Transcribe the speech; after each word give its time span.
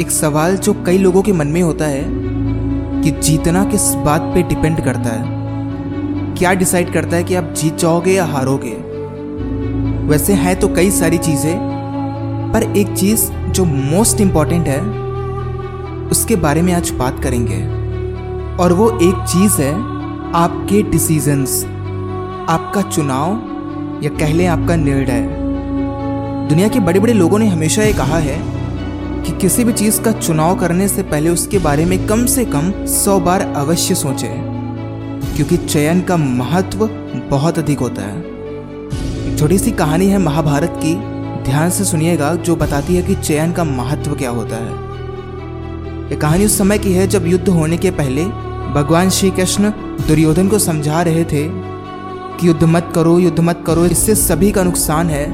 एक 0.00 0.10
सवाल 0.10 0.56
जो 0.56 0.72
कई 0.86 0.98
लोगों 0.98 1.22
के 1.22 1.32
मन 1.32 1.46
में 1.46 1.62
होता 1.62 1.84
है 1.84 2.04
कि 3.02 3.10
जीतना 3.10 3.64
किस 3.64 3.82
बात 3.94 4.20
पे 4.34 4.42
डिपेंड 4.42 4.84
करता 4.84 5.10
है? 5.10 5.24
क्या 6.34 6.52
डिसाइड 6.52 6.92
करता 6.92 7.16
है 7.16 7.24
कि 7.24 7.34
आप 7.34 7.52
जीत 7.56 7.76
जाओगे 7.76 8.12
या 8.12 8.24
हारोगे? 8.24 8.72
वैसे 10.08 10.32
है 10.32 10.54
तो 10.54 10.68
कई 10.68 10.90
सारी 10.90 11.18
चीज़ें, 11.18 11.58
पर 12.52 12.62
एक 12.62 12.96
चीज़ 12.96 13.30
जो 13.30 13.64
मोस्ट 13.64 14.20
इंपॉर्टेंट 14.20 14.66
है, 14.66 14.80
उसके 16.08 16.36
बारे 16.36 16.62
में 16.62 16.72
आज 16.72 16.90
बात 16.90 17.22
करेंगे। 17.22 17.62
और 18.62 18.72
वो 18.72 18.90
एक 18.90 19.24
चीज़ 19.24 19.60
है 19.62 19.74
आपके 20.34 20.82
डिसीजंस 20.82 21.64
आपका 22.48 22.82
चुनाव, 22.82 23.32
या 24.04 24.10
कह 24.10 24.32
लें 24.34 24.46
आपका 24.46 24.76
निर्णय। 24.76 25.28
दुनिया 26.48 26.68
के 26.68 26.80
बड़े 26.80 27.00
बड़े 27.00 27.12
लोगों 27.12 27.38
ने 27.38 27.46
हमेशा 27.46 27.82
ये 27.82 27.92
कहा 27.92 28.18
है 28.18 28.59
कि 29.22 29.32
किसी 29.32 29.64
भी 29.64 29.72
चीज़ 29.72 30.00
का 30.00 30.12
चुनाव 30.12 30.58
करने 30.58 30.88
से 30.88 31.02
पहले 31.02 31.30
उसके 31.30 31.58
बारे 31.58 31.84
में 31.84 32.06
कम 32.06 32.24
से 32.26 32.44
कम 32.44 32.72
सौ 32.86 33.18
बार 33.20 33.40
अवश्य 33.40 33.94
सोचें, 33.94 34.34
क्योंकि 35.36 35.56
चयन 35.56 36.00
का 36.00 36.16
महत्व 36.16 36.86
बहुत 37.30 37.58
अधिक 37.58 37.78
होता 37.78 38.02
है। 38.02 38.18
एक 38.18 39.38
छोटी 39.38 39.58
सी 39.58 39.70
कहानी 39.70 40.06
है 40.06 40.18
महाभारत 40.18 40.80
की। 40.84 40.94
ध्यान 41.44 41.70
से 41.70 41.84
सुनिएगा, 41.84 42.34
जो 42.34 42.56
बताती 42.56 42.96
है 42.96 43.02
कि 43.02 43.14
चयन 43.14 43.52
का 43.52 43.64
महत्व 43.64 44.14
क्या 44.14 44.30
होता 44.30 44.56
है। 44.56 46.08
ये 46.10 46.16
कहानी 46.16 46.44
उस 46.44 46.58
समय 46.58 46.78
की 46.78 46.92
है, 46.92 47.06
जब 47.08 47.26
युद्ध 47.26 47.48
होने 47.48 47.76
के 47.76 47.90
पहले 47.90 48.24
भगवान 48.74 49.10
श्री 49.10 49.30
कृष्ण 49.30 49.70
दुर्योधन 50.08 50.48
को 50.48 50.58
समझा 50.58 51.02
रहे 51.02 51.24
थे 51.24 51.46
कि 51.48 52.48
युद्ध 52.48 52.64
मत 52.64 52.92
करो, 52.94 53.18
युद्ध 53.18 53.40
मत 53.40 53.62
करो, 53.66 53.86
इससे 53.86 54.14
सभी 54.14 54.50
का 54.50 54.62
नुकसान 54.62 55.10
है, 55.10 55.26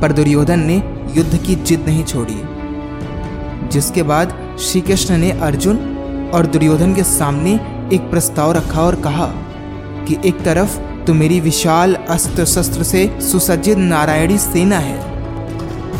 पर 0.00 0.12
दुर्योधन 0.12 0.60
ने 0.60 0.82
युद्ध 1.16 1.36
की 1.36 1.54
जिद 1.54 1.84
नहीं 1.86 2.04
छोड़ी। 2.04 2.40
जिसके 3.72 4.02
बाद 4.02 4.36
श्री 4.60 4.80
कृष्ण 4.80 5.16
ने 5.16 5.30
अर्जुन 5.30 5.76
और 6.34 6.46
दुर्योधन 6.46 6.94
के 6.94 7.02
सामने 7.02 7.52
एक 7.92 8.10
प्रस्ताव 8.10 8.52
रखा 8.52 8.82
और 8.82 8.94
कहा 9.00 9.26
कि 10.06 10.16
एक 10.24 10.40
तरफ़ 10.42 10.78
तो 11.04 11.14
मेरी 11.14 11.40
विशाल 11.40 11.94
अस्त्र 11.94 12.44
शस्त्र 12.44 12.82
से 12.82 13.20
सुसज्जित 13.20 13.78
नारायणी 13.78 14.38
सेना 14.38 14.78
है 14.78 14.98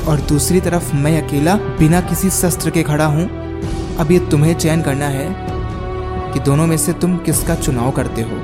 और 0.04 0.20
दूसरी 0.20 0.60
तरफ़ 0.60 0.94
मैं 0.96 1.20
अकेला 1.22 1.54
बिना 1.78 2.00
किसी 2.00 2.30
शस्त्र 2.30 2.70
के 2.70 2.82
खड़ा 2.82 3.06
हूँ। 3.06 3.28
अब 3.96 4.10
ये 4.12 4.18
तुम्हें 4.18 4.54
चयन 4.54 4.82
करना 4.82 5.06
है 5.06 5.28
कि 6.32 6.40
दोनों 6.40 6.66
में 6.66 6.76
से 6.76 6.92
तुम 6.92 7.16
किसका 7.16 7.54
चुनाव 7.54 7.90
करते 7.90 8.22
हो। 8.22 8.36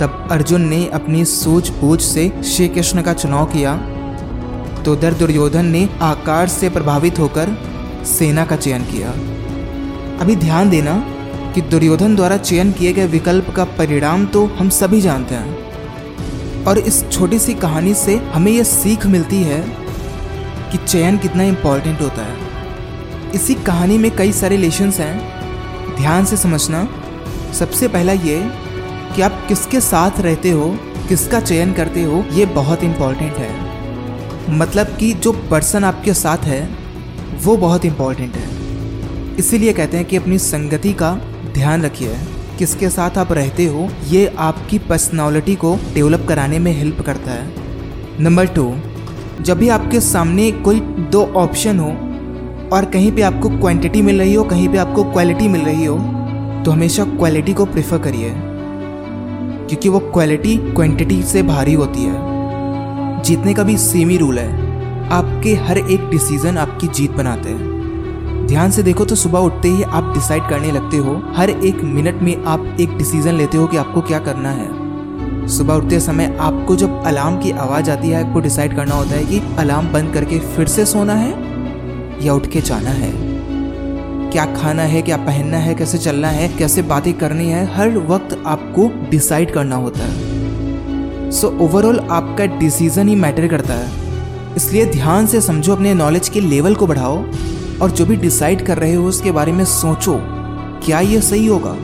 तब 0.00 0.28
अर्जुन 0.30 0.62
ने 0.62 0.84
अपनी 0.94 1.24
सूझबूझ 1.24 2.00
से 2.00 2.28
श्री 2.44 2.68
कृष्ण 2.68 3.02
का 3.02 3.12
चुनाव 3.12 3.46
किया 3.46 3.76
तो 4.84 4.96
दर 4.96 5.14
दुर्योधन 5.14 5.66
ने 5.66 5.88
आकार 6.02 6.48
से 6.48 6.68
प्रभावित 6.68 7.18
होकर 7.18 7.56
सेना 8.10 8.44
का 8.44 8.56
चयन 8.56 8.84
किया। 8.84 9.10
अभी 10.20 10.36
ध्यान 10.36 10.70
देना 10.70 10.94
कि 11.54 11.60
दुर्योधन 11.60 12.16
द्वारा 12.16 12.36
चयन 12.36 12.72
किए 12.72 12.92
गए 12.92 13.06
विकल्प 13.06 13.50
का 13.50 13.64
परिणाम 13.64 14.26
तो 14.26 14.46
हम 14.46 14.68
सभी 14.68 15.00
जानते 15.00 15.34
हैं। 15.34 16.64
और 16.64 16.78
इस 16.78 17.10
छोटी 17.10 17.38
सी 17.38 17.54
कहानी 17.54 17.94
से 17.94 18.16
हमें 18.16 18.52
यह 18.52 18.62
सीख 18.62 19.06
मिलती 19.06 19.42
है 19.42 19.60
कि 20.72 20.78
चयन 20.78 21.18
कितना 21.18 21.42
इंपॉर्टेंट 21.42 22.00
होता 22.00 22.22
है। 22.22 23.30
इसी 23.34 23.54
कहानी 23.54 23.98
में 23.98 24.10
कई 24.16 24.32
सारे 24.32 24.56
लेशंस 24.56 25.00
हैं। 25.00 25.96
ध्यान 25.96 26.24
से 26.24 26.36
समझना। 26.36 26.88
सबसे 27.52 27.88
पहला 27.88 28.12
ये 28.12 28.50
कि 29.16 29.22
आप 29.22 29.44
किसके 29.48 29.80
साथ 29.80 30.20
रहते 30.20 30.50
हो, 30.50 30.78
किसका 31.08 31.40
चयन 31.40 31.72
करते 31.72 32.02
हो, 32.02 32.24
ये 32.32 32.46
बहुत 32.46 32.84
इंपॉर्टेंट 32.84 33.36
है। 33.36 33.70
मतलब 34.50 34.96
कि 34.96 35.12
जो 35.14 35.32
पर्सन 35.32 35.84
आपके 35.84 36.14
साथ 36.14 36.38
है 36.38 36.79
वो 37.44 37.56
बहुत 37.56 37.84
इंपॉर्टेंट 37.84 38.34
है। 38.36 38.48
इसीलिए 39.36 39.72
कहते 39.72 39.96
हैं 39.96 40.06
कि 40.06 40.16
अपनी 40.16 40.38
संगति 40.38 40.92
का 40.92 41.12
ध्यान 41.54 41.82
रखिए। 41.82 42.16
किसके 42.58 42.88
साथ 42.88 43.18
आप 43.18 43.32
रहते 43.32 43.64
हो, 43.64 43.88
ये 44.08 44.26
आपकी 44.38 44.78
पर्सनालिटी 44.78 45.54
को 45.54 45.78
डेवलप 45.94 46.26
कराने 46.28 46.58
में 46.58 46.72
हेल्प 46.72 47.00
करता 47.00 47.30
है। 47.30 47.52
नंबर 48.20 48.46
टू 48.46 48.74
जब 49.40 49.58
भी 49.58 49.68
आपके 49.68 50.00
सामने 50.00 50.50
कोई 50.52 50.80
दो 51.12 51.24
ऑप्शन 51.36 51.78
हो 51.78 51.88
और 52.76 52.84
कहीं 52.84 53.12
पे 53.12 53.22
आपको 53.22 53.48
क्वांटिटी 53.50 54.02
मिल 54.02 54.18
रही 54.18 54.34
हो, 54.34 54.44
कहीं 54.44 54.68
पे 54.68 54.78
आपको 54.78 55.04
क्वालिटी 55.04 55.48
मिल 55.48 55.60
रही 55.60 55.84
हो 55.84 55.96
तो 56.64 56.70
हमेशा 56.70 57.04
क्वालिटी 57.04 57.52
को 57.52 57.64
प्रेफर 57.64 57.98
करिए। 57.98 58.32
क्योंकि 59.68 59.88
वो 59.88 59.98
क्वालिटी 59.98 60.56
क्वांटिटी 60.56 61.22
से 61.22 61.42
भारी 61.42 61.74
होती 61.74 62.02
है। 62.02 63.22
जीतने 63.22 63.54
का 63.54 63.62
भी 63.62 63.76
सेम 63.78 64.08
ही 64.08 64.16
रूल 64.16 64.38
है 64.38 64.69
आपके 65.12 65.54
हर 65.54 65.78
एक 65.78 66.08
डिसीज़न 66.10 66.58
आपकी 66.58 66.88
जीत 66.88 67.10
बनाते 67.10 67.48
हैं। 67.48 68.46
ध्यान 68.46 68.70
से 68.70 68.82
देखो 68.82 69.04
तो 69.04 69.14
सुबह 69.14 69.38
उठते 69.38 69.68
ही 69.68 69.82
आप 69.82 70.12
डिसाइड 70.14 70.48
करने 70.48 70.72
लगते 70.72 70.96
हो 70.96 71.14
हर 71.36 71.50
एक 71.50 71.80
मिनट 71.84 72.22
में 72.22 72.44
आप 72.44 72.76
एक 72.80 72.96
डिसीज़न 72.98 73.34
लेते 73.34 73.58
हो 73.58 73.66
कि 73.66 73.76
आपको 73.76 74.00
क्या 74.00 74.18
करना 74.18 74.50
है। 74.50 75.48
सुबह 75.48 75.74
उठते 75.74 76.00
समय 76.00 76.36
आपको 76.40 76.76
जब 76.76 77.02
अलार्म 77.06 77.38
की 77.38 77.50
आवाज़ 77.50 77.90
आती 77.90 78.08
है 78.08 78.24
आपको 78.26 78.40
डिसाइड 78.40 78.76
करना 78.76 78.94
होता 78.94 79.10
है 79.10 79.24
कि 79.24 79.40
अलार्म 79.58 79.88
बंद 79.92 80.12
करके 80.14 80.38
फिर 80.38 80.66
से 80.66 80.84
सोना 80.84 81.14
है 81.14 81.30
या 82.26 82.34
उठ 82.34 82.46
के 82.46 82.60
जाना 82.60 82.90
है। 82.90 83.12
क्या 84.30 84.44
खाना 84.54 84.82
है 84.82 85.02
क्या 85.02 85.16
पहनना 85.16 85.56
है 85.56 85.74
कैसे 85.74 85.98
चलना 85.98 86.28
है 86.28 86.48
कैसे 86.48 86.82
बातें 86.82 87.12
करनी 87.14 87.48
है 87.48 87.64
हर 87.74 87.96
वक्त 88.08 88.42
आपको 88.46 88.90
डिसाइड 89.10 89.52
करना 89.52 89.76
होता 89.76 90.04
है। 90.04 91.30
सो 91.30 91.48
so, 91.48 91.60
ओवरऑल 91.60 91.98
आपका 92.00 92.46
डिसीज़न 92.58 93.08
ही 93.08 93.14
मैटर 93.14 93.48
करता 93.48 93.74
है। 93.74 94.09
इसलिए 94.56 94.84
ध्यान 94.86 95.26
से 95.26 95.40
समझो, 95.40 95.72
अपने 95.72 95.94
नॉलेज 95.94 96.28
के 96.28 96.40
लेवल 96.40 96.74
को 96.74 96.86
बढ़ाओ 96.86 97.16
और 97.82 97.90
जो 97.90 98.06
भी 98.06 98.16
डिसाइड 98.16 98.64
कर 98.66 98.78
रहे 98.78 98.94
हो 98.94 99.06
उसके 99.08 99.32
बारे 99.32 99.52
में 99.52 99.64
सोचो, 99.64 100.16
क्या 100.84 101.00
ये 101.00 101.20
सही 101.20 101.46
होगा? 101.46 101.76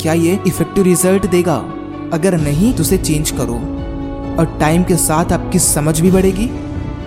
क्या 0.00 0.12
ये 0.12 0.38
इफ़ेक्टिव 0.46 0.84
रिज़ल्ट 0.84 1.26
देगा? 1.26 1.56
अगर 2.12 2.36
नहीं 2.40 2.72
तो 2.74 2.82
उसे 2.82 2.98
चेंज 2.98 3.30
करो। 3.30 3.54
और 4.38 4.56
टाइम 4.60 4.82
के 4.84 4.96
साथ 4.96 5.32
आपकी 5.32 5.58
समझ 5.58 6.00
भी 6.00 6.10
बढ़ेगी 6.10 6.48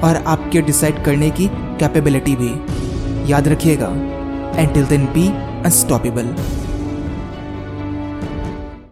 और 0.04 0.24
आपके 0.28 0.62
डिसाइड 0.62 1.04
करने 1.06 1.30
की 1.30 1.48
कैपेबिलिटी 1.80 2.36
भी। 2.36 3.32
याद 3.32 3.48
रखिएगा 3.48 3.88
and 4.56 4.74
till 4.74 4.86
then 4.86 5.06
be 5.06 5.28
unstoppable 5.28 6.36